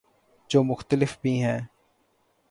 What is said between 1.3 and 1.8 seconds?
ہیں